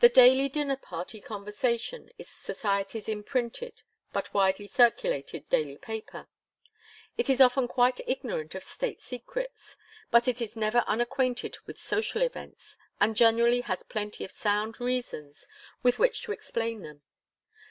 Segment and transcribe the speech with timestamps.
[0.00, 3.80] The daily dinner party conversation is society's imprinted
[4.12, 6.28] but widely circulated daily paper.
[7.16, 9.78] It is often quite ignorant of state secrets,
[10.10, 15.48] but it is never unacquainted with social events, and generally has plenty of sound reasons
[15.82, 17.00] with which to explain them.